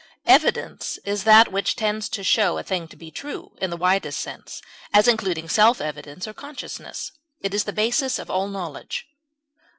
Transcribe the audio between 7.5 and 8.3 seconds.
is the basis of